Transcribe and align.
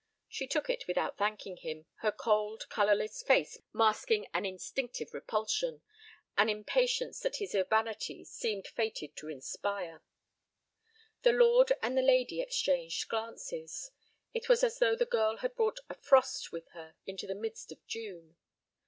She 0.27 0.47
took 0.47 0.67
it 0.67 0.87
without 0.87 1.19
thanking 1.19 1.57
him, 1.57 1.85
her 1.97 2.11
cold, 2.11 2.67
colorless 2.69 3.21
face 3.21 3.59
masking 3.71 4.25
an 4.33 4.47
instinctive 4.47 5.13
repulsion, 5.13 5.83
an 6.35 6.49
impatience 6.49 7.19
that 7.19 7.35
his 7.35 7.53
urbanity 7.53 8.23
seemed 8.23 8.65
fated 8.65 9.15
to 9.17 9.29
inspire. 9.29 10.01
The 11.21 11.33
lord 11.33 11.73
and 11.83 11.95
the 11.95 12.01
lady 12.01 12.41
exchanged 12.41 13.09
glances. 13.09 13.91
It 14.33 14.49
was 14.49 14.63
as 14.63 14.79
though 14.79 14.95
the 14.95 15.05
girl 15.05 15.37
had 15.37 15.53
brought 15.53 15.79
a 15.87 15.93
frost 15.93 16.51
with 16.51 16.69
her 16.69 16.95
into 17.05 17.27
the 17.27 17.35
midst 17.35 17.71
of 17.71 17.85
June. 17.85 18.37